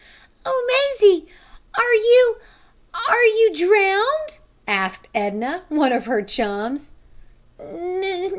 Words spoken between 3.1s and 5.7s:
you drowned?" asked Edna,